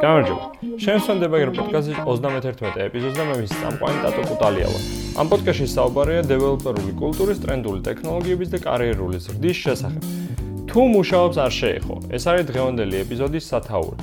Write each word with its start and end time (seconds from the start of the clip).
გამარჯობა. 0.00 0.44
შენსონ 0.80 1.18
დებაგერ 1.20 1.50
პოდკასტის 1.56 1.98
31 2.08 2.78
ეპიზოდს 2.86 3.16
და 3.20 3.24
მე 3.28 3.34
ვის 3.40 3.52
სამყარო 3.60 3.98
ტატო 4.04 4.22
კუტალია 4.30 4.68
ვარ. 4.72 4.82
ამ 5.20 5.26
პოდკასტში 5.32 5.66
საუბარია 5.76 6.22
დეველოპერული 6.30 6.92
კულტურის, 7.02 7.42
ტრენდული 7.44 7.80
ტექნოლოგიების 7.88 8.48
და 8.54 8.58
კარიერული 8.64 9.18
ზრდის 9.26 9.58
შესახებ. 9.64 10.02
თუ 10.70 10.80
მუშაობს 10.94 11.36
არ 11.44 11.52
შეეხო. 11.60 11.94
ეს 12.16 12.22
არის 12.30 12.44
დღევანდელი 12.50 12.96
ეპიზოდის 13.04 13.44
სათაური. 13.50 13.98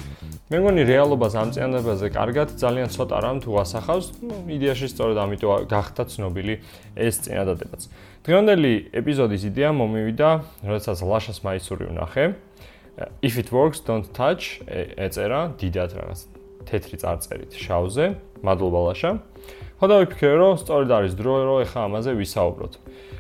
მე 0.48 0.62
მგონი 0.64 0.84
რეალობას 0.88 1.34
ამ 1.36 1.50
წინადადებაზე 1.52 2.08
კარგად 2.16 2.52
ძალიან 2.56 2.88
ცოტა 2.96 3.18
რამ 3.20 3.40
თუ 3.44 3.52
ასახავს, 3.68 4.06
ну, 4.24 4.36
იდეაში 4.48 4.88
სწორედ 4.96 5.18
ამიტომ 5.20 5.68
გახდა 5.68 6.04
ცნობილი 6.08 6.56
ეს 6.96 7.16
წინადადებაც. 7.28 7.82
დღევანდელი 8.24 8.72
ეპიზოდის 8.96 9.44
იდეა 9.44 9.72
მომივიდა, 9.76 10.30
როდესაც 10.64 11.04
ლაშას 11.04 11.44
მაისური 11.44 11.92
ვნახე. 11.92 12.26
if 13.22 13.38
it 13.38 13.52
works 13.52 13.84
don't 13.84 14.08
touch 14.16 14.64
ეწერა 14.98 15.54
დიდად 15.60 15.92
რაღაც 16.00 16.20
თეთრი 16.66 16.98
წარწერით 17.04 17.52
შავზე 17.54 18.06
მადლობა 18.42 18.80
ლაშა 18.88 19.12
ხოდა 19.78 19.96
ვიფიქრე 20.02 20.34
რომ 20.42 20.54
სწორედ 20.58 20.90
არის 20.98 21.14
დრო 21.18 21.34
რომ 21.46 21.60
ეხა 21.62 21.82
ამაზე 21.86 22.12
ვისაუბროთ. 22.18 22.74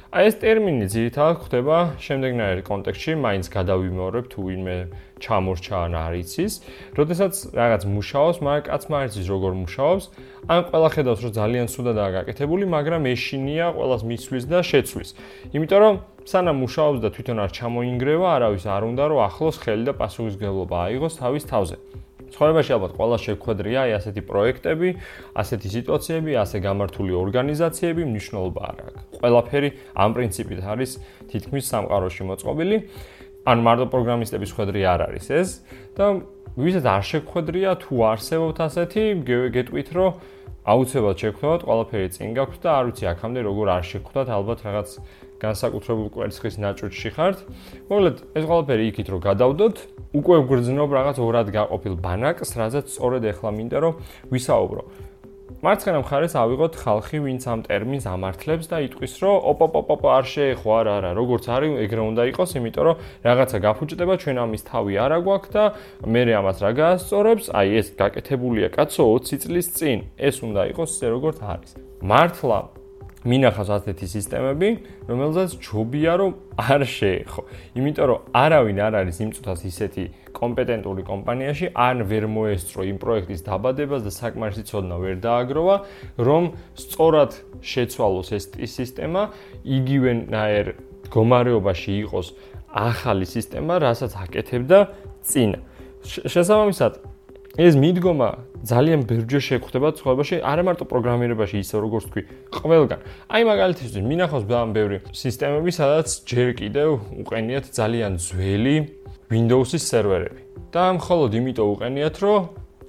აი 0.07 0.23
ეს 0.31 0.35
ტერმინი 0.41 0.85
ძირითადად 0.89 1.37
ხდება 1.45 1.77
შემდეგნაირ 2.01 2.59
კონტექსტში 2.65 3.13
მაინც 3.21 3.45
გადავიმეორებ 3.53 4.25
თუ 4.31 4.39
ვინმე 4.47 4.77
ჩამორჩა 5.21 5.77
ან 5.85 5.93
არიცის 5.99 6.53
როდესაც 6.97 7.33
რაღაც 7.59 7.81
მუშაობს 7.91 8.37
მაგრამ 8.47 8.65
კაცმა 8.71 8.95
არიცის 9.03 9.27
როგორ 9.27 9.51
მუშაობს 9.61 10.05
ან 10.47 10.59
ყველა 10.71 10.89
ხედავს 10.95 11.21
რომ 11.27 11.33
ძალიან 11.37 11.67
სუდადაა 11.75 12.09
გაკეთებული 12.17 12.65
მაგრამ 12.71 13.01
ეშინია 13.13 13.67
ყოველას 13.77 14.01
მისვლის 14.07 14.45
და 14.47 14.59
შეცვლის. 14.63 15.09
იმიტომ 15.53 15.79
რომ 15.83 15.95
სანამ 16.25 16.57
მუშაობს 16.63 16.99
და 17.03 17.09
თვითონ 17.13 17.37
არ 17.43 17.51
ჩამოინგრევა, 17.57 18.27
არავის 18.37 18.65
არ 18.65 18.83
უნდა 18.89 19.03
რომ 19.11 19.19
ახლოს 19.27 19.55
ხელი 19.63 19.83
და 19.87 19.93
პასუხისგებლობა 20.01 20.75
აიღოს 20.87 21.13
თავის 21.21 21.43
თავზე. 21.51 21.77
ცხოვრებაში 22.33 22.71
ალბათ 22.77 22.91
ყველა 22.97 23.17
შეხვედრია 23.27 23.79
აი 23.87 23.91
ასეთი 23.97 24.21
პროექტები, 24.27 24.89
ასეთი 25.41 25.67
სიტუაციები, 25.77 26.31
ასე 26.43 26.57
გამართული 26.67 27.13
ორგანიზაციები 27.23 28.03
მნიშვნელობა 28.11 28.61
არ 28.67 28.77
აქვს. 28.87 29.01
ყველაფერი 29.21 29.69
ამ 29.95 30.09
პრინციპით 30.17 30.59
არის 30.67 30.91
თითქმის 31.31 31.65
სამყაროში 31.71 32.21
მოწყობილი. 32.27 32.77
ან 33.47 33.57
მარტო 33.63 33.85
პროგრამისტების 33.87 34.51
ხვედრი 34.51 34.81
არ 34.91 34.99
არის 35.07 35.27
ეს 35.31 35.49
და 35.95 36.05
ვისაც 36.59 36.83
არ 36.83 37.03
შეხვედრია 37.11 37.69
თუ 37.79 37.93
არსებობთ 38.11 38.57
ასეთი, 38.67 39.03
გეტყვით 39.55 39.89
რომ 39.95 40.09
აუცილებლად 40.67 41.17
შეხვდათ, 41.23 41.61
ყველაფერი 41.63 42.07
წინ 42.11 42.29
გაქვთ 42.35 42.59
და 42.59 42.69
არ 42.75 42.83
ვიცი 42.91 43.05
აქამდე 43.07 43.39
როგორ 43.47 43.67
არ 43.71 43.83
შეხვდათ, 43.87 44.27
ალბათ 44.35 44.59
რაღაც 44.67 44.89
განსაკუთრებულ 45.41 46.07
კვერცხის 46.13 46.55
ნაჭუჭში 46.61 47.09
ხართ. 47.13 47.37
მოკლედ, 47.89 48.17
ეს 48.37 48.43
ყველაფერი 48.49 48.83
იქით 48.91 49.07
რომ 49.13 49.21
გადავდოთ, 49.27 49.75
უკვე 50.17 50.35
ვგრძნობ 50.43 50.89
რაღაც 50.97 51.17
ორად 51.21 51.47
გაყოფილ 51.53 51.93
ბანაკს, 52.01 52.49
რაზეც 52.57 52.85
სწორედ 52.89 53.23
ეხლა 53.31 53.49
მინდა 53.53 53.77
რომ 53.83 53.93
ვისაუბრო. 54.33 54.83
მარცხენა 55.57 55.99
მხარეს 56.03 56.35
ავიღოთ 56.37 56.73
ხალხი, 56.77 57.17
ვინც 57.23 57.43
ამ 57.49 57.59
ტერმინს 57.65 58.05
ამართლებს 58.05 58.67
და 58.69 58.77
იტყვის, 58.87 59.13
რომ 59.23 59.35
ოპოპოპოპ 59.51 60.03
არ 60.05 60.25
შეეხო, 60.29 60.69
არა, 60.69 60.93
არა, 61.01 61.11
როგორც 61.17 61.45
არის, 61.49 61.71
ეგრე 61.81 62.01
უნდა 62.13 62.23
იყოს, 62.29 62.49
იმიტომ 62.61 62.83
რომ 62.87 62.95
რაღაცა 63.25 63.57
გაფუჭდება, 63.65 64.13
ჩვენ 64.21 64.37
ამის 64.43 64.63
თავი 64.69 64.93
არა 65.01 65.17
გვაქვს 65.25 65.51
და 65.55 65.63
მე 66.05 66.21
ამას 66.37 66.57
რა 66.61 66.71
გაასწორებს? 66.77 67.45
აი 67.57 67.67
ეს 67.79 67.87
გაკეთებულია 67.97 68.67
კაცო 68.75 69.03
20 69.17 69.39
წლის 69.41 69.67
წინ. 69.73 69.97
ეს 70.19 70.35
უნდა 70.45 70.61
იყოს 70.77 70.89
ისე 70.93 71.07
როგორც 71.15 71.37
არის. 71.41 71.71
მართლა 72.05 72.59
მინახავს 73.27 73.69
ასეთი 73.75 74.07
სისტემები, 74.07 74.69
რომელზეც 75.09 75.57
ჯობია 75.59 76.13
რომ 76.21 76.31
არ 76.57 76.81
შეეხო. 76.87 77.41
იმიტომ 77.75 78.05
რომ 78.07 78.19
არავინ 78.31 78.77
არ 78.87 78.93
არის 79.03 79.17
იმ 79.23 79.29
წუთას 79.35 79.61
ისეთი 79.67 80.03
კომპეტენტური 80.31 81.03
კომპანიაში, 81.03 81.65
ან 81.75 82.07
ვერ 82.07 82.23
მოესწრო 82.31 82.81
იმ 82.87 82.97
პროექტის 83.03 83.41
დაბადებას 83.43 84.01
და 84.07 84.11
საკმარისი 84.15 84.63
ცოდნა 84.69 84.95
ვერ 85.03 85.15
დააგროვა, 85.19 85.75
რომ 86.23 86.43
სწორად 86.79 87.31
შეცვალოს 87.59 88.29
ეს 88.37 88.45
სისტემა, 88.55 89.21
იგივენაერ 89.67 90.65
მდგომარეობაში 91.07 91.91
იყოს 92.07 92.27
ახალი 92.71 93.25
სისტემა, 93.25 93.73
რასაც 93.83 94.11
აკეთებდა 94.23 94.79
წინა. 95.23 95.59
შესაბამისად, 96.07 96.93
ეს 97.57 97.73
მიდგომა 97.73 98.29
ძალიან 98.65 99.01
ბევრჯერ 99.09 99.41
შეგვხვდება 99.47 99.87
ცხოვრებაში, 99.97 100.35
არა 100.41 100.63
მარტო 100.65 100.85
პროგრამირებაში, 100.89 101.55
ისე 101.61 101.75
როგორც 101.77 102.05
თქვი, 102.09 102.21
ყველგან. 102.57 102.99
აი 103.29 103.41
მაგალითისთვის, 103.51 104.03
მინახავს 104.07 104.45
ძალიან 104.49 104.71
ბევრი 104.73 104.97
სისტემები, 105.13 105.69
სადაც 105.75 106.07
ჯერ 106.25 106.49
კიდევ 106.57 106.89
უყენიათ 107.21 107.65
ძალიან 107.77 108.13
ძველი 108.17 108.75
Windows-ის 109.27 109.83
სერვერები. 109.85 110.41
და 110.71 110.83
მხოლოდ 110.99 111.31
იმიტომ 111.39 111.67
უყენიათ, 111.73 112.15
რომ 112.23 112.41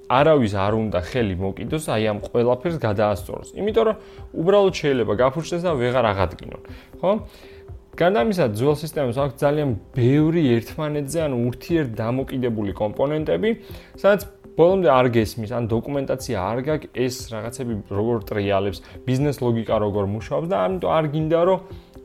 არავის 0.08 0.54
არ 0.56 0.72
უნდა 0.88 1.00
ხელი 1.04 1.34
მოკიდოს 1.36 1.84
აი 1.94 2.04
ამ 2.10 2.18
ყველაფერს 2.24 2.76
გადაასწოროს. 2.80 3.48
იმიტომ 3.60 3.84
რომ 3.88 3.96
უბრალოდ 4.40 4.74
შეიძლება 4.80 5.12
გაფურჩდეს 5.20 5.62
და 5.68 5.72
ვეღარ 5.76 6.06
აღადგინონ. 6.12 6.62
ხო? 7.00 7.10
განამისა 7.98 8.44
ძველ 8.54 8.76
სისტემას 8.78 9.16
აქვს 9.18 9.36
ძალიან 9.42 9.70
ბევრი 9.90 10.42
ერთმანეთზე 10.54 11.18
ან 11.18 11.32
ურთიერთ 11.34 11.90
დამოკიდებული 11.98 12.72
კომპონენტები, 12.78 13.50
სადაც 13.98 14.20
ბოლომდე 14.58 14.88
არ 14.90 15.06
გესმის, 15.14 15.50
ან 15.54 15.70
დოკუმენტაცია 15.70 16.36
არ 16.42 16.58
გაქვს 16.66 16.90
ეს 16.98 17.16
რაღაცები 17.30 17.74
როგორ 17.94 18.16
ტრიალებს, 18.26 18.82
ბიზნეს 19.06 19.38
ლოგიკა 19.38 19.76
როგორ 19.86 20.04
მუშაობს 20.18 20.50
და 20.50 20.56
ამიტომ 20.66 20.90
არ 20.98 21.04
გინდა 21.14 21.40
რომ 21.46 21.60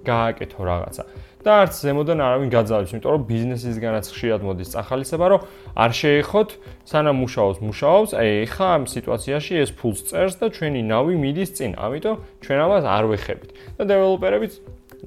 გააკეთო 0.05 0.61
რაღაცა. 0.61 1.03
და 1.43 1.51
არც 1.59 1.75
ზემოდან 1.83 2.19
არავინ 2.23 2.49
გაძალებს, 2.55 2.91
იმიტომ 2.95 3.11
რომ 3.13 3.23
ბიზნესისგანაც 3.27 4.05
ხშირად 4.15 4.41
მოდის 4.47 4.69
წახალისება, 4.73 5.25
რომ 5.33 5.41
არ 5.75 5.91
შეეხოთ, 5.99 6.49
სანამ 6.87 7.17
მუშაობს, 7.19 7.57
მუშაობს, 7.67 8.11
აი 8.15 8.29
ეხა 8.47 8.67
ამ 8.79 8.83
სიტუაციაში 8.87 9.53
ეს 9.59 9.71
ფულს 9.75 9.99
წერს 10.07 10.39
და 10.39 10.47
ჩვენი 10.55 10.81
ნავი 10.87 11.15
მიდის 11.19 11.51
წინ, 11.59 11.71
ამიტომ 11.83 12.15
ჩვენ 12.47 12.59
ამას 12.63 12.83
არ 12.87 13.03
ვეხებით. 13.11 13.51
და 13.75 13.83
დეველოპერებიც 13.91 14.53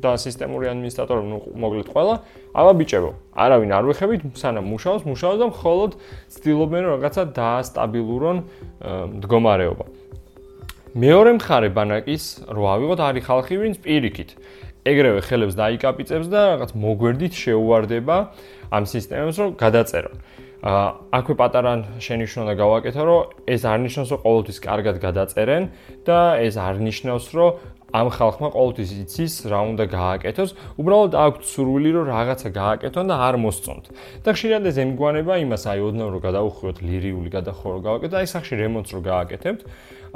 და 0.02 0.12
სისტემური 0.20 0.68
ადმინისტრატორები, 0.70 1.28
ну, 1.30 1.38
მოკლედ 1.56 1.88
ყველა, 1.92 2.14
აბა 2.52 2.72
ბიჭებო, 2.80 3.10
არავინ 3.32 3.70
არ 3.76 3.84
ვეხებით, 3.90 4.20
სანამ 4.36 4.66
მუშაობს, 4.72 5.04
მუშაობს 5.08 5.40
და 5.40 5.46
მხოლოდ 5.52 5.90
ცდილობენ 6.36 6.82
რომ 6.86 6.92
რაღაცა 6.96 7.22
დაასტაბილურონ 7.40 8.38
მდგომარეობა. 9.16 9.84
მეორე 10.96 11.30
მხარე 11.36 11.68
ბანაკის 11.76 12.24
რო 12.48 12.64
ავიღოთ 12.76 13.00
არის 13.04 13.24
ხალხი, 13.28 13.54
ვინც 13.60 13.76
პირიქით 13.84 14.30
ეგრევე 14.86 15.20
ხელებს 15.26 15.54
დაიკაპიცებს 15.58 16.28
და 16.30 16.40
რაღაც 16.54 16.70
მოგვერდით 16.78 17.34
შეუვარდება 17.34 18.16
ამ 18.70 18.84
სისტემებს 18.86 19.36
რომ 19.42 19.48
გადაწერონ. 19.58 20.16
აა 20.66 20.86
აქვე 21.18 21.34
პატარა 21.36 21.72
შენიშვნა 22.02 22.42
და 22.48 22.54
გავაკეთო 22.58 23.02
რომ 23.06 23.34
ეს 23.54 23.62
არ 23.70 23.78
ნიშნავს 23.86 24.08
რომ 24.14 24.20
ყოველთვის 24.24 24.58
კარგად 24.66 24.96
გადაწერენ 25.04 25.62
და 26.08 26.18
ეს 26.42 26.54
არ 26.56 26.80
ნიშნავს 26.86 27.26
რომ 27.36 27.50
ამ 27.94 28.10
ხალხმა 28.10 28.48
ყოველთვის 28.50 28.90
იცის 29.06 29.34
რა 29.46 29.60
უნდა 29.70 29.84
გააკეთოს, 29.94 30.50
უბრალოდ 30.82 31.12
აქვთ 31.22 31.42
სურვილი 31.46 31.90
რომ 31.96 32.06
რაღაცა 32.10 32.48
გააკეთონ 32.50 33.06
და 33.06 33.16
არ 33.26 33.36
მოსწონთ. 33.46 33.84
და 34.26 34.30
ხშირად 34.34 34.62
ეს 34.66 34.76
ემგვანება 34.82 35.34
იმას 35.46 35.62
აი 35.70 35.80
ოდნავ 35.86 36.08
რომ 36.10 36.20
გადაუხვიოთ 36.26 36.78
ლირიული 36.82 37.30
გადახორო 37.30 37.78
გავაკეთოთ, 37.86 38.18
აი 38.18 38.26
სახში 38.26 38.54
რემონტს 38.58 38.90
რო 38.90 39.00
გააკეთებთ, 39.06 39.60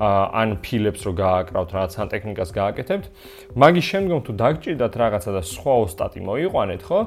ან 0.00 0.56
ფილებს 0.64 1.04
რო 1.04 1.12
გააკრავთ, 1.12 1.70
რაღაც 1.76 1.92
სანტექნიკას 1.98 2.50
გააკეთებთ, 2.56 3.06
მაგის 3.52 3.86
შემდგომ 3.90 4.20
თუ 4.24 4.32
დაგჭირდათ 4.40 4.94
რაღაცა 4.96 5.30
და 5.36 5.42
სხვა 5.44 5.74
ოსტატი 5.84 6.20
მოიყვანეთ, 6.24 6.80
ხო? 6.88 7.00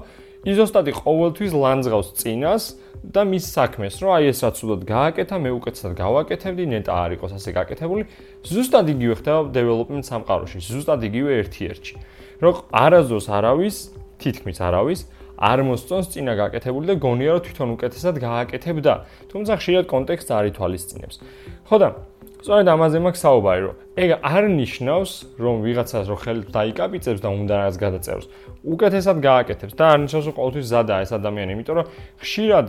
იზოსტატი 0.44 0.92
ყოველთვის 0.94 1.52
ლანძღავს 1.56 2.09
წინას 2.20 2.64
და 3.04 3.22
მის 3.28 3.46
საქმეს, 3.48 3.96
რომ 4.04 4.12
აი 4.14 4.24
ეს 4.30 4.40
რაც 4.44 4.58
უდოდ 4.64 4.81
გააკეთა, 4.88 5.36
მე 5.40 5.50
უკეთესად 5.58 5.94
გავაკეთებდი, 5.98 6.64
ნეტა 6.70 6.94
არ 6.94 7.12
იყოს 7.18 7.31
ასე 7.40 7.50
გაკეთებული. 7.58 8.04
ზუსტად 8.44 8.86
იგივე 8.94 9.16
ხდება 9.20 9.40
დეველოპმენტ 9.56 10.04
სამყაროში, 10.04 10.60
ზუსტად 10.68 11.02
იგივე 11.10 11.31
ერთ-ერთში. 11.44 11.96
რომ 12.44 12.56
არაზოს 12.75 13.28
არავის, 13.31 13.75
თითქმის 14.20 14.57
არავის 14.60 15.00
არ 15.44 15.60
მოსწონს 15.68 16.07
წინა 16.13 16.34
გაკეთებული 16.38 16.86
და 16.92 16.95
გონია 17.01 17.31
რომ 17.36 17.44
თვითონ 17.44 17.69
უკეთესად 17.75 18.16
გააკეთებდა. 18.22 18.94
თუმცა 19.31 19.54
ხშირად 19.60 19.86
კონტექსტს 19.90 20.31
არ 20.31 20.45
ითვალისწინებს. 20.54 21.16
ხო 21.68 21.75
და 21.81 21.88
სწორედ 22.44 22.69
ამაზე 22.74 23.00
მაქვს 23.07 23.24
საუბარი, 23.24 23.62
რომ 23.69 23.82
ეგ 23.94 24.10
არ 24.25 24.50
ნიშნავს, 24.57 25.12
რომ 25.38 25.62
ვიღაცას 25.62 26.10
რო 26.10 26.18
ხელს 26.18 26.45
დაიკაპიცებს 26.50 27.22
და 27.22 27.30
უნდა 27.30 27.54
რაღაც 27.62 27.75
გადაწეროს. 27.78 28.25
უკეთესად 28.66 29.18
გააკეთებს 29.22 29.74
და 29.78 29.84
არ 29.94 30.00
ნიშნავს, 30.07 30.25
რომ 30.28 30.36
ყოველთვის 30.40 30.66
ზადაა 30.74 31.00
ეს 31.06 31.12
ადამიანი, 31.13 31.50
იმიტომ 31.54 31.75
რომ 31.78 31.88
ხშირად 32.18 32.68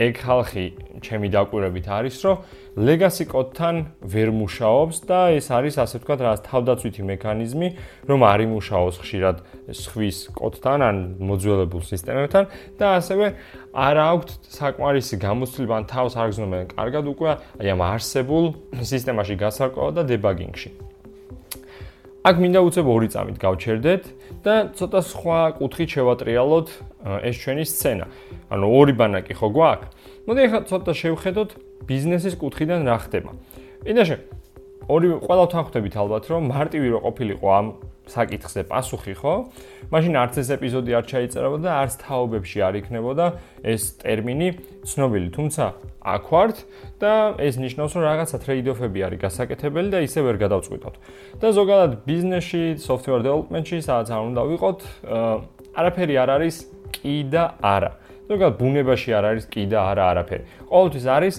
ეგ 0.00 0.12
ხალხი 0.24 0.66
ჩემი 1.04 1.28
დაკვირვებით 1.28 1.86
არის, 1.92 2.16
რომ 2.24 2.36
legacy 2.72 3.28
code-თან 3.28 3.76
ვერ 4.00 4.32
მუშაობს 4.32 4.96
და 5.04 5.36
ეს 5.36 5.52
არის 5.52 5.76
ასე 5.76 6.00
ვთქვათ, 6.00 6.20
რა 6.24 6.32
თავდაცვითი 6.48 7.02
მექანიზმი, 7.04 7.68
რომ 8.08 8.20
არ 8.24 8.38
იმუშაოს 8.48 8.96
ხშირად 9.04 9.36
სხვის 9.76 10.18
code-თან 10.32 10.80
ან 10.80 10.96
მოძველებულ 11.20 11.82
სისტემებთან 11.84 12.44
და 12.80 12.86
ასევე 12.96 13.26
არ 13.76 13.96
აქვთ 14.00 14.30
საკმარისი 14.56 15.16
გამოცდილება 15.20 15.76
თავს 15.92 16.12
არ 16.16 16.28
გზნობენ 16.32 16.64
კარგად 16.72 17.04
უკვე 17.12 17.30
აი 17.60 17.68
ამ 17.72 17.80
არსებულ 17.92 18.44
სისტემაში 18.84 19.34
გასარკვევად 19.36 19.92
და 19.96 20.02
დებაგინგში. 20.08 20.61
აქ 22.22 22.36
მინდა 22.38 22.60
უცებ 22.62 22.86
ორი 22.86 23.08
წამით 23.10 23.36
გავჩერდეთ 23.42 24.04
და 24.46 24.54
ცოტა 24.78 25.00
სხვა 25.10 25.38
კუთხით 25.58 25.90
შევატრიალოთ 25.90 26.68
ეს 27.26 27.34
ჩვენი 27.42 27.64
სცენა. 27.66 28.06
ანუ 28.46 28.66
ორი 28.70 28.94
ბანაკი 28.94 29.34
ხო 29.34 29.48
გვაქვს? 29.50 29.90
მოდი 30.30 30.40
ახლა 30.46 30.60
ცოტა 30.70 30.92
შევხედოთ 31.02 31.50
ბიზნესის 31.82 32.34
კუთხიდან 32.38 32.86
რა 32.86 32.96
ხდება. 33.02 33.30
კიდეშე 33.82 34.16
ორი 34.86 35.08
ყველა 35.18 35.44
თანხმდებით 35.50 35.94
ალბათ 35.98 36.24
რომ 36.30 36.42
მარტივი 36.46 36.88
რო 36.94 36.98
ყოფილიყო 37.06 37.46
ამ 37.58 37.66
საკითხზე 38.10 38.62
პასუხი 38.66 39.14
ხო? 39.14 39.34
მაშინ 39.94 40.14
არც 40.18 40.34
ეს 40.42 40.48
ეპიზოდი 40.56 40.90
არ 40.98 41.04
ჩაიწერებოდა 41.06 41.62
და 41.62 41.72
არც 41.82 41.92
თაობებში 42.02 42.58
არ 42.66 42.74
იქნებოდა 42.82 43.26
ეს 43.62 43.82
ტერმინი 44.02 44.48
ცნობილი. 44.82 45.28
თუმცა 45.30 45.64
აქ 46.02 46.24
ვართ 46.34 46.56
და 46.98 47.12
ეს 47.38 47.54
ნიშნავს 47.62 47.92
რომ 47.94 48.02
რაღაცა 48.02 48.36
ტრეიდოფები 48.42 48.98
არის 49.06 49.18
გასაკეთებელი 49.22 49.88
და 49.94 49.98
ისე 50.02 50.20
ვერ 50.26 50.36
გადავწყვიტოთ. 50.42 50.94
და 51.38 51.48
ზოგადად 51.54 51.92
ბიზნესში, 52.06 52.64
software 52.82 53.22
development-ში 53.22 53.78
სადაც 53.86 54.08
არ 54.10 54.22
უნდა 54.34 54.42
ვიყოთ, 54.50 54.78
არაფერი 55.78 56.14
არ 56.18 56.30
არის 56.36 56.56
კი 56.90 57.16
და 57.30 57.44
არა. 57.62 57.92
ზოგადად 58.26 58.54
ბუნებაში 58.58 59.10
არ 59.14 59.24
არის 59.30 59.44
კი 59.46 59.62
და 59.70 59.78
არა 59.90 60.04
არაფერი. 60.10 60.44
ყოველთვის 60.70 61.06
არის 61.06 61.34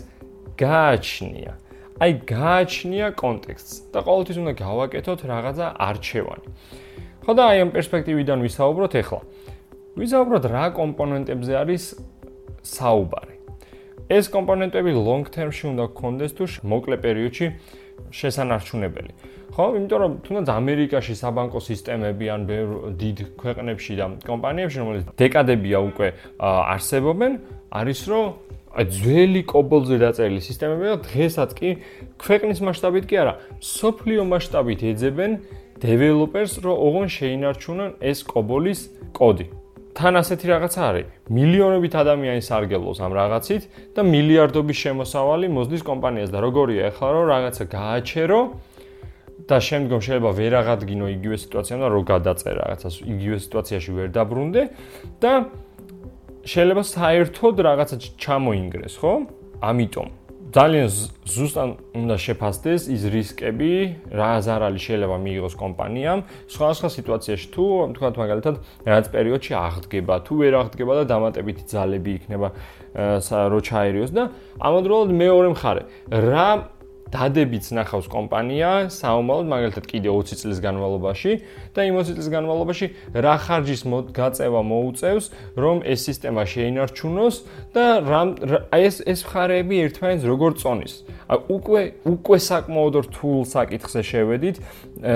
გააჩნია. 0.57 1.54
აი 2.01 2.12
გააჩნია 2.25 3.07
კონტექსტს 3.13 3.74
და 3.94 4.00
ყოველთვის 4.01 4.38
უნდა 4.42 4.54
გავაკეთოთ 4.57 5.19
რაღაცა 5.30 5.66
არჩევანი. 5.78 6.48
ხო 7.24 7.31
და 7.38 7.44
აი 7.54 7.57
ამ 7.63 7.69
პერსპექტივიდან 7.75 8.40
ვისაუბროთ 8.42 8.94
ახლა. 9.01 9.22
ვისაუბროთ 10.01 10.45
რა 10.50 10.66
კომპონენტებზე 10.74 11.54
არის 11.54 11.84
საუბარი. 12.66 13.36
ეს 14.10 14.25
კომპონენტები 14.28 14.92
long 14.94 15.24
term-ში 15.30 15.66
უნდა 15.74 15.86
გქონდეს 15.94 16.31
თუ 16.38 16.44
მოკლე 16.66 16.95
პერიოდში 17.06 17.45
შესანარჩუნებელი. 18.12 19.12
ხო, 19.54 19.66
იმიტომ 19.78 20.00
რომ 20.01 20.12
თუნდაც 20.25 20.48
ამერიკაში 20.50 21.13
საბანკო 21.13 21.60
სისტემები 21.62 22.25
ან 22.34 22.42
დიდ 22.98 23.18
ქვეყნებში 23.38 23.94
და 24.01 24.06
კომპანიებში, 24.25 24.78
რომელიც 24.81 25.04
დეკადებია 25.13 25.78
უკვე 25.90 26.07
არსებობენ, 26.42 27.31
არის 27.69 28.00
რომ 28.10 28.25
აი 28.73 28.85
ძველი 28.89 29.41
კობოლზე 29.45 29.97
დაწერილი 30.01 30.41
სისტემები 30.41 30.87
და 30.89 30.97
დღესაც 31.05 31.51
კი 31.53 31.69
ქვეყნის 32.17 32.59
მასშტაბით 32.65 33.05
კი 33.05 33.15
არა, 33.21 33.33
სოფლიო 33.61 34.23
მასშტაბით 34.25 34.81
ეძებენ 34.93 35.31
დეველოპერს, 35.83 36.53
რომ 36.65 36.75
ოღონ 36.87 37.07
შეინარჩუნონ 37.13 37.91
ეს 38.01 38.25
კობოლის 38.25 38.79
კოდი. 39.13 39.45
თან 39.93 40.13
ასეთი 40.17 40.45
რაღაცა 40.49 40.81
არის. 40.89 41.05
მილიონობით 41.29 41.93
ადამიანი 42.01 42.41
სარგებლობს 42.41 42.99
ამ 43.05 43.13
რაღაცით 43.13 43.63
და 43.93 44.01
მილიარდობის 44.01 44.77
შემოსავალი 44.83 45.47
მოსდის 45.53 45.81
კომპანიას 45.85 46.33
და 46.33 46.39
როგორია 46.41 46.89
ახლა 46.89 47.09
რომ 47.13 47.25
რაღაცა 47.29 47.63
გააჩერო 47.69 48.39
და 49.47 49.57
შემდგომ 49.59 49.99
შეიძლება 50.01 50.31
ვერ 50.39 50.53
აღადგინო 50.61 51.05
იგივე 51.13 51.37
სიტუაცია 51.45 51.75
და 51.83 51.87
რო 51.93 52.01
გადაწერა 52.09 52.59
რაღაცას 52.63 52.95
იგივე 53.05 53.37
სიტუაციაში 53.45 53.91
ვერ 53.97 54.07
დაბრუნდე 54.17 54.61
და 55.21 55.31
შეიძლება 56.44 56.84
საერთოდ 56.84 57.56
რაღაცა 57.63 57.95
ჩამოინგრეს, 58.19 58.95
ხო? 59.00 59.13
ამიტომ 59.63 60.07
ძალიან 60.54 60.88
ზუსტად 61.34 61.69
უნდა 61.98 62.16
შეფასდეს 62.22 62.84
ის 62.94 63.04
რისკები, 63.10 63.74
რა 64.13 64.31
ზარალი 64.45 64.78
შეიძლება 64.78 65.18
მიიღოს 65.24 65.56
კომპანიამ, 65.57 66.19
სხვადასხვა 66.54 66.90
სიტუაციაში 66.94 67.48
თუ 67.56 67.63
თქვათ 67.98 68.16
მაგალითად 68.22 68.56
რაღაც 68.86 69.06
პერიოდში 69.16 69.54
აღდგება, 69.57 70.13
თუ 70.28 70.34
ვერ 70.44 70.54
აღდგება 70.62 70.94
და 71.00 71.04
დამატებითი 71.10 71.63
ძალები 71.74 72.12
იქნება 72.22 72.48
რო 73.50 73.60
ჩაერიოს 73.66 74.12
და 74.13 74.24
ამავდროულად 74.62 75.10
მეორე 75.24 75.48
მხარე, 75.57 75.84
რა 76.13 76.50
დადებიც 77.11 77.67
ნახავს 77.75 78.07
კომპანია 78.11 78.71
საომალოდ 78.94 79.50
მაგალითად 79.51 79.85
კიდე 79.89 80.09
20 80.13 80.39
წლის 80.44 80.59
განმავლობაში 80.63 81.33
და 81.75 81.85
იმ 81.89 81.97
20 82.00 82.17
წლის 82.17 82.29
განმავლობაში 82.33 82.88
რა 83.25 83.35
ხარჯის 83.44 83.81
გაწევა 84.17 84.61
მოუწევს 84.71 85.25
რომ 85.59 85.83
ეს 85.83 86.00
სისტემა 86.09 86.44
შეინარჩუნოს 86.53 87.35
და 87.75 87.85
აი 88.73 88.81
ეს 88.88 88.97
ეს 89.03 89.19
მხარეები 89.27 89.75
ერთმანეთს 89.88 90.25
როგორ 90.29 90.51
წონის? 90.61 90.94
აი 91.33 91.39
უკვე 91.53 91.81
უკვე 92.13 92.38
საკმაოდ 92.44 92.95
რთულ 93.07 93.39
საკითხზე 93.47 94.01
შევედით 94.03 94.57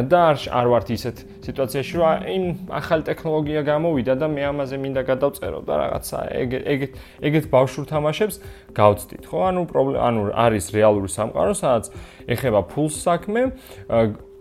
და 0.08 0.20
არ 0.32 0.38
არ 0.60 0.68
ვართ 0.72 0.88
ისეთ 0.98 1.18
სიტუაციაში 1.48 1.94
რომ 2.00 2.26
იმ 2.36 2.46
ახალი 2.80 3.04
ტექნოლოგია 3.10 3.62
გამოვიდა 3.68 4.14
და 4.22 4.28
მე 4.32 4.44
ამაზე 4.52 4.76
მინდა 4.82 5.02
გადავწერო 5.08 5.60
და 5.68 5.74
რაღაცა 5.84 6.20
ეგ 6.42 6.50
ეგ 6.74 6.82
ეგეთ 7.28 7.46
ბავშვურ 7.52 7.86
თამაშებს 7.92 8.36
გავწდით 8.78 9.24
ხო? 9.28 9.38
ანუ 9.52 9.62
პრობლემა 9.72 10.02
ანუ 10.08 10.22
არის 10.34 10.66
რეალური 10.74 11.10
სამყარო 11.12 11.54
სადაც 11.58 11.87
ეხება 12.28 12.62
ფულს 12.72 12.96
საქმე 13.08 13.42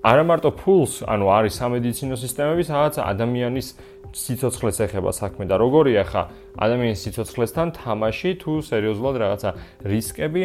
არა 0.06 0.22
მარტო 0.22 0.50
ფულს 0.54 1.02
ანუ 1.02 1.26
არის 1.34 1.54
სამედიცინო 1.60 2.16
სისტემები 2.20 2.62
სადაც 2.68 3.00
ადამიანის 3.02 3.68
სიცოცხლეს 4.16 4.78
ეხება 4.86 5.10
საქმე 5.12 5.44
და 5.50 5.58
როგორია 5.60 6.04
ხა 6.06 6.22
ადამიანის 6.62 7.02
სიცოცხლესთან 7.04 7.72
თამაში 7.76 8.30
თუ 8.40 8.52
სერიოზულად 8.64 9.16
რაღაცა 9.22 9.50
რისკები 9.92 10.42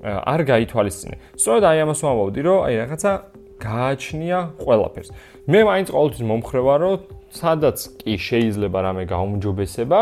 არ 0.00 0.40
გაითვალისწინე. 0.50 1.16
სწორედ 1.36 1.64
აი 1.68 1.78
ამას 1.84 2.00
ვამბობდი, 2.06 2.40
რომ 2.46 2.58
აი 2.64 2.74
რაღაცა 2.80 3.12
გააჩნია 3.60 4.38
ყველაფერს. 4.62 5.08
მე 5.50 5.60
მაინც 5.68 5.88
ყოველთვის 5.92 6.24
მომხრე 6.30 6.60
ვარ, 6.64 6.80
რომ 6.80 6.96
სადაც 7.34 7.78
კი 8.00 8.14
შეიძლება 8.16 8.78
რამე 8.80 9.04
გაუმჯობესება, 9.04 10.00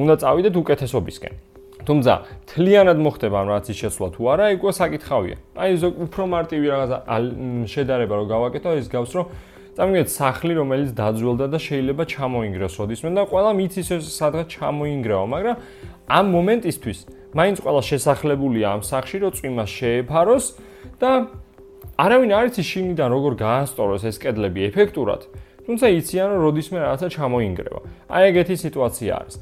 უნდა 0.00 0.14
წავიდეთ 0.22 0.54
უკეთესობისკენ. 0.54 1.49
თუმცა 1.86 2.12
თლიანად 2.50 2.98
მოხდება 3.00 3.36
ამ 3.40 3.46
რაღაცის 3.50 3.76
შეცვლა 3.80 4.08
თუ 4.14 4.22
არა, 4.32 4.44
ეგ 4.54 4.62
საკითხავია. 4.80 5.36
აი 5.56 5.70
ზოგ 5.80 5.94
უფრო 6.06 6.22
მარტივი 6.34 6.66
რაღაცა 6.72 6.98
შედარება 7.72 8.14
რო 8.20 8.24
გავაკეთო, 8.30 8.70
ის 8.80 8.88
გავს 8.90 9.12
რომ 9.16 9.26
წამიგეთ 9.80 10.08
სახლი, 10.12 10.52
რომელიც 10.60 10.90
დაძველდა 10.92 11.46
და 11.48 11.58
შეიძლება 11.62 12.04
ჩამოინგროს 12.10 12.74
ოდისმე 12.84 13.10
და 13.16 13.22
ყველა 13.30 13.50
მიცის 13.60 13.88
ეს 13.96 14.04
სადღაც 14.12 14.46
ჩამოინგრაო, 14.60 15.24
მაგრამ 15.30 15.56
ამ 16.10 16.26
მომენტისთვის 16.36 16.98
მაინც 17.38 17.56
ყველა 17.64 17.82
შესახლებულია 17.90 18.66
ამ 18.76 18.82
სახლში, 18.82 19.16
რომ 19.22 19.32
წვიმას 19.38 19.70
შეეფაროს 19.70 20.44
და 21.00 21.10
არავინ 22.00 22.30
არ 22.34 22.46
იცის 22.50 22.66
შინიდან 22.66 23.08
როგორ 23.14 23.32
გაასტოროს 23.40 24.02
ეს 24.10 24.16
კედლები 24.18 24.60
ეფექტურად. 24.68 25.22
თუმცა 25.64 25.86
იციან 25.86 26.28
რომ 26.34 26.40
როდისმე 26.50 26.78
რაღაცა 26.82 27.08
ჩამოინგრევა. 27.14 27.80
აი 28.10 28.22
ეგეთი 28.30 28.54
სიტუაცია 28.64 29.12
არის. 29.20 29.34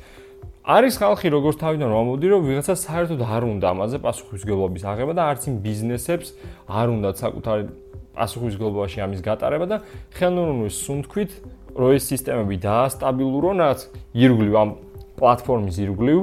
არის 0.68 0.98
ხალხი 1.00 1.30
როგორც 1.32 1.56
თავიდან 1.64 1.88
მომოდი 1.96 2.28
რომ 2.28 2.42
ვიღაცა 2.44 2.74
საერთოდ 2.76 3.20
არ 3.24 3.44
უნდა 3.48 3.66
ამაზე 3.72 3.98
პასუხისგებლობის 4.04 4.82
აღება 4.84 5.12
და 5.16 5.22
არც 5.32 5.42
იმ 5.48 5.54
ბიზნესებს 5.64 6.28
არ 6.68 6.92
უნდა 6.92 7.10
საკუთარი 7.24 7.64
პასუხისგებლობაში 8.18 8.98
ამის 9.00 9.20
გატარება 9.24 9.66
და 9.72 9.76
ხელოვნურის 10.12 10.76
სუნთქვით 10.84 11.30
რომ 11.72 11.88
ეს 11.96 12.04
სისტემები 12.12 12.56
დაასტაბილურონ 12.68 13.56
რაც 13.64 13.80
ირგვლივ 14.12 14.54
ამ 14.60 14.70
პლატფორმის 15.16 15.76
ირგვლივ 15.88 16.20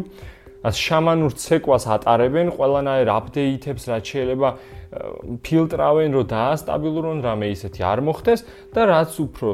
შამანურ 0.74 1.34
ცეკვას 1.38 1.86
ატარებენ 1.94 2.50
ყველანაირ 2.58 3.10
აპდეიტებს 3.14 3.84
რაც 3.92 4.04
შეიძლება 4.10 4.50
ფილტრავენ 5.46 6.10
რომ 6.16 6.26
დაასტაბილურონ 6.32 7.20
რამე 7.22 7.48
ისეთი 7.54 7.82
არ 7.86 8.00
მოხდეს 8.08 8.42
და 8.74 8.82
რაც 8.90 9.12
უფრო 9.26 9.50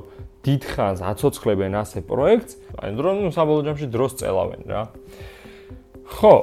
დიდხანს 0.46 1.02
აცოცხლებენ 1.06 1.74
ასე 1.82 2.00
პროექტს, 2.10 2.54
აი 2.82 2.90
რომ 2.98 3.16
ნუ 3.26 3.30
საბოლოო 3.36 3.66
ჯამში 3.68 3.88
დროს 3.94 4.12
წელავენ 4.22 4.62
რა. 4.72 4.84
ხო. 6.18 6.36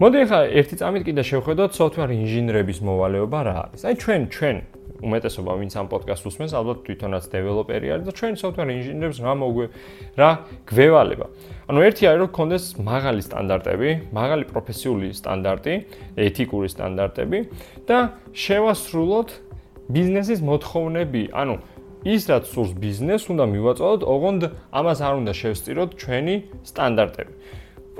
მოდი 0.00 0.16
ახლა 0.24 0.40
ერთი 0.56 0.74
წამით 0.80 1.02
კიდე 1.04 1.22
შევხედოთ 1.28 1.70
software 1.76 2.12
ინჟინრების 2.16 2.78
მოვალეობა 2.80 3.40
რა 3.44 3.54
არის. 3.68 3.80
აი 3.84 3.94
ჩვენ 4.00 4.22
ჩვენ 4.32 4.56
უმეტესობა 5.00 5.52
ვინც 5.60 5.72
ამ 5.80 5.86
პოდკასტს 5.90 6.28
უსმენს, 6.30 6.52
ალბათ 6.56 6.78
თვითონაც 6.86 7.24
დეველოპერი 7.32 7.86
არის 7.90 8.04
და 8.08 8.12
ჩვენ 8.16 8.34
software 8.40 8.70
ინჟინრებს 8.70 9.18
რა 9.24 9.32
მოგვე 9.40 9.66
რა 10.20 10.30
გვევალება. 10.70 11.26
ანუ 11.70 11.78
ერთი 11.86 12.02
არის 12.10 12.20
რომ 12.20 12.30
გქონდეს 12.30 12.64
მაღალი 12.80 13.22
სტანდარტები, 13.24 13.88
მაღალი 14.12 14.44
პროფესიული 14.50 15.08
სტანდარტი, 15.16 15.74
ეთიკური 16.16 16.68
სტანდარტები 16.70 17.38
და 17.88 17.98
შევასრულოთ 18.34 19.28
ბიზნესის 19.90 20.40
მოთხოვნები. 20.44 21.22
ანუ 21.34 21.54
ის 22.00 22.22
რაც 22.30 22.44
სურს 22.48 22.72
ბიზნეს 22.80 23.28
უნდა 23.28 23.44
მივაწოდოთ, 23.44 24.02
ოღონდ 24.08 24.42
ამას 24.72 24.98
არ 25.04 25.14
უნდა 25.20 25.32
შევსწიროთ 25.36 25.90
ჩვენი 26.00 26.34
სტანდარტები. 26.64 27.32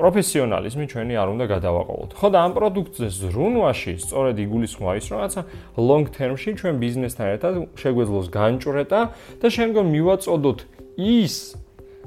პროფესიონალიზმი 0.01 0.85
ჩვენი 0.91 1.15
არ 1.21 1.29
უნდა 1.35 1.45
გადავაყოლოთ. 1.55 2.11
ხო 2.17 2.29
და 2.33 2.39
ამ 2.41 2.53
პროდუქტზე 2.57 3.09
ზრუნვაში 3.21 3.93
სწორედ 4.01 4.37
იგულისხმება 4.45 4.93
ის, 4.97 5.07
რომ 5.13 5.19
რაცა 5.21 5.43
long 5.77 6.05
term-ში 6.09 6.51
ჩვენ 6.57 6.75
ბიზნესთან 6.81 7.27
ერთად 7.37 7.53
შეგვეძლოს 7.77 8.27
განჭრეტა 8.33 9.01
და 9.41 9.47
შემდგომ 9.57 9.87
მივაწოდოთ 9.97 10.59
ის 10.97 11.35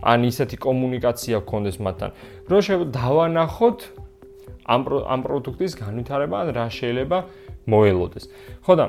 ან 0.03 0.19
ისეთი 0.27 0.57
კომუნიკაცია 0.57 1.37
გქონდეს 1.45 1.77
მათთან, 1.85 2.09
რომ 2.49 2.81
დავანახოთ 2.97 3.79
ამ 4.63 4.81
ამ 4.89 5.19
პროდუქტის 5.23 5.73
განვითარება 5.79 6.35
ან 6.43 6.47
რა 6.55 6.67
შეიძლება 6.71 7.17
მოელოდეს. 7.67 8.25
ხო 8.63 8.73
და 8.79 8.85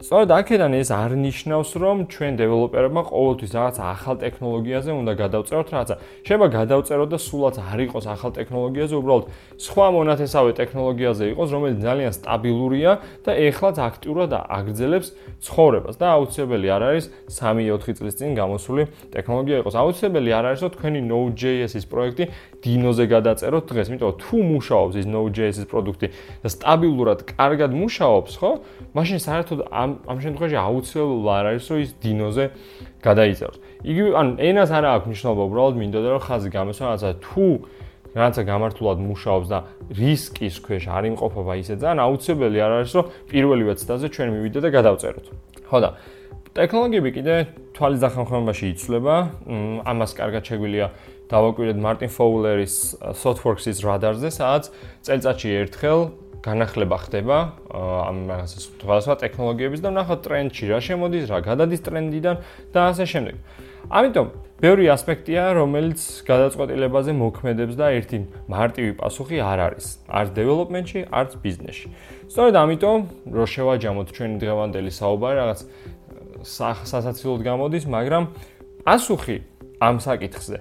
სწორედ 0.00 0.30
აქედან 0.32 0.72
ეს 0.80 0.88
არ 0.96 1.12
ნიშნავს, 1.12 1.70
რომ 1.76 1.96
ჩვენ 2.08 2.32
დეველოპერებმა 2.40 3.02
ყოველთვის 3.04 3.50
რაღაც 3.52 3.76
ახალ 3.84 4.16
ტექნოლოგიაზე 4.24 4.90
უნდა 4.96 5.12
გადავწეროთ 5.12 5.68
რაღაცა. 5.76 5.94
შეიძლება 6.24 6.48
გადავწეროთ 6.56 7.08
და 7.12 7.18
სულაც 7.20 7.56
არ 7.60 7.78
იყოს 7.84 8.04
ახალ 8.08 8.30
ტექნოლოგიაზე, 8.40 8.94
უბრალოდ 8.96 9.24
სხვა 9.60 9.86
მონათესავე 9.92 10.50
ტექნოლოგიაზე 10.56 11.24
იყოს, 11.36 11.48
რომელიც 11.52 11.78
ძალიან 11.84 12.12
სტაბილურია 12.16 12.92
და 13.28 13.30
ეხლაც 13.44 13.76
აქტიურად 13.76 14.30
აგრძელებს 14.40 15.08
ცხოვრებას 15.44 15.96
და 16.00 16.06
აუცილებელი 16.16 16.68
არ 16.72 16.82
არის 16.88 17.04
3-4 17.28 17.92
წლის 18.00 18.14
წინ 18.16 18.30
გამოსული 18.40 18.82
ტექნოლოგია 19.12 19.56
იყოს. 19.60 19.74
აუცილებელი 19.84 20.30
არ 20.32 20.44
არის, 20.48 20.60
რომ 20.64 20.70
თქვენი 20.80 21.00
Node.js-ის 21.12 21.84
პროექტი 21.92 22.24
Dino-ზე 22.60 23.04
გადაწეროთ 23.04 23.64
დღეს, 23.68 23.86
იმიტომ 23.92 24.08
რომ 24.08 24.16
თუ 24.20 24.36
მუშაობს 24.48 24.94
ის 25.00 25.06
Node.js-ის 25.08 25.66
პროდუქტი 25.68 26.08
და 26.44 26.48
სტაბილურად, 26.52 27.18
კარგად 27.36 27.70
მუშაობს, 27.72 28.32
ხო? 28.40 28.50
მაშინ 28.96 29.18
საერთოდ 29.20 29.60
ამ 29.72 29.89
ამ 30.10 30.18
შემთხვევაში 30.24 30.56
აუცილებლად 30.60 31.36
არ 31.40 31.46
არის 31.50 31.64
რომ 31.70 31.78
ის 31.84 31.90
დინოზე 32.04 32.44
გადაიწეროს. 33.04 33.58
იგი 33.90 34.02
ანუ 34.20 34.30
ენას 34.50 34.70
არ 34.70 34.84
აქვს 34.90 35.06
მნიშვნელობა, 35.10 35.42
უბრალოდ 35.50 35.74
მინდოდა 35.80 36.08
რომ 36.10 36.22
ხაზი 36.26 36.48
გამოსვა, 36.50 36.84
რაცა 36.90 37.10
თუ 37.24 37.46
რაღაცა 38.10 38.42
გამართულად 38.42 38.98
მუშაობს 39.06 39.46
და 39.50 39.58
რისკის 39.94 40.56
ქვეშ 40.66 40.84
არ 40.90 41.04
იმყოფება 41.14 41.52
ისე 41.62 41.74
ძალიან 41.78 41.98
აუცილებელი 42.02 42.58
არ 42.58 42.72
არის 42.82 42.92
რომ 42.98 43.04
პირველივე 43.30 43.72
ცდაზე 43.78 44.06
ჩვენ 44.10 44.28
მივიდეთ 44.34 44.62
და 44.66 44.70
გადავწეროთ. 44.74 45.26
ხო 45.70 45.78
და 45.78 45.90
ტექნოლოგიები 46.50 47.10
კიდე 47.14 47.34
თვალის 47.78 48.00
დახმარებაში 48.02 48.64
იცვლება. 48.74 49.14
ამას 49.86 50.10
კარგად 50.18 50.42
შეგვიძლია 50.50 50.86
დავაკვირდეთ 51.30 51.78
მარტინ 51.78 52.10
ფოულერის 52.10 52.74
Softworks-ის 53.14 53.78
რადარზე, 53.86 54.28
სადაც 54.34 54.64
წელიწადში 55.06 55.48
ერთხელ 55.62 56.00
განახლება 56.40 56.96
ხდება 57.04 57.36
ამ 57.70 58.18
რაღაცა 58.30 58.58
სხვადასხვა 58.64 59.14
ტექნოლოგიების 59.20 59.80
და 59.84 59.90
ნახოთ 59.92 60.20
ტრენდში 60.24 60.64
რა 60.72 60.80
შემოდის, 60.80 61.24
რა 61.28 61.38
გადადის 61.44 61.80
ტრენდიდან 61.84 62.36
და 62.72 62.80
ასე 62.90 63.04
შემდეგ. 63.12 63.34
ამიტომ 63.90 64.26
ბევრი 64.60 64.84
ასპექტია, 64.92 65.42
რომელიც 65.56 66.00
გადაწყვეტილებაზე 66.28 67.12
მოქმედებს 67.16 67.74
და 67.80 67.86
ერთი 67.96 68.18
მარტივი 68.48 68.92
პასუხი 69.00 69.38
არ 69.40 69.58
არის. 69.66 69.86
არც 70.08 70.28
დეველოპმენტში, 70.36 71.00
არც 71.08 71.30
ბიზნესში. 71.44 71.88
სწორედ 72.28 72.54
ამიტომ 72.60 72.98
რო 73.36 73.44
შევაჯამოთ 73.56 74.08
ჩვენი 74.16 74.36
დღევანდელი 74.40 74.92
საუბარი, 75.00 75.36
რაღაც 75.40 75.60
სასაცილოდ 76.44 77.40
გამოდის, 77.50 77.84
მაგრამ 77.88 78.24
პასუხი 78.84 79.36
ამ 79.80 79.96
საკითხზე 80.00 80.56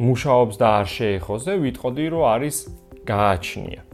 მუშაობს 0.00 0.54
და 0.60 0.66
არ 0.80 0.86
შეეხოზე, 0.96 1.52
ვიტყოდი, 1.64 2.04
რომ 2.12 2.22
არის 2.24 2.56
გააჩნია. 3.04 3.89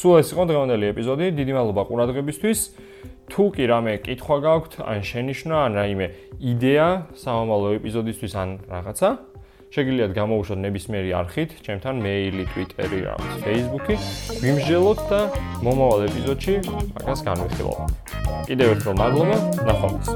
სულ 0.00 0.14
ეს 0.24 0.28
იყო 0.32 0.44
დღევანდელი 0.48 0.86
ეპიზოდი. 0.96 1.26
დიდი 1.36 1.52
მადლობა 1.60 1.82
ყურადღებისთვის. 1.88 2.58
თუ 3.30 3.42
კი 3.54 3.64
რამე 3.68 3.92
კითხვა 4.00 4.36
გაქვთ, 4.42 4.72
ან 4.80 4.98
შენიშვნა, 5.04 5.56
ან 5.68 5.72
რაიმე 5.76 6.06
იდეა 6.40 6.88
სამომავლო 7.20 7.68
ეპიზოდისთვის 7.78 8.32
ან 8.42 8.48
რაღაცა, 8.72 9.08
შეგიძლიათ 9.70 10.12
გამოუშვათ 10.18 10.58
ნებისმიერი 10.66 11.10
არხით, 11.20 11.50
ჩემთან 11.62 11.94
მეილი, 12.00 12.44
ტვიტერი, 12.50 12.98
რაღაც, 13.06 13.32
ფეისბუქი. 13.44 13.94
ვიმსჯელოთ 14.42 15.00
და 15.12 15.20
მომავალ 15.62 16.00
ეპიზოდში 16.10 16.54
მაგას 16.96 17.20
განვიხილავთ. 17.28 17.90
კიდევ 18.48 18.66
ერთხელ 18.74 18.94
მადლობა, 18.98 19.36
ნახვამდის. 19.68 20.08